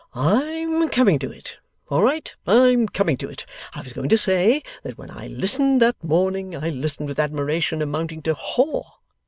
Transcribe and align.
'I'm 0.15 0.89
coming 0.89 1.19
to 1.19 1.31
it! 1.31 1.59
All 1.89 2.01
right. 2.01 2.33
I'm 2.47 2.87
coming 2.87 3.17
to 3.17 3.29
it! 3.29 3.45
I 3.75 3.83
was 3.83 3.93
going 3.93 4.09
to 4.09 4.17
say 4.17 4.63
that 4.81 4.97
when 4.97 5.11
I 5.11 5.27
listened 5.27 5.79
that 5.83 6.03
morning, 6.03 6.55
I 6.55 6.69
listened 6.71 7.07
with 7.07 7.19
hadmiration 7.19 7.83
amounting 7.83 8.23
to 8.23 8.33
haw. 8.33 8.93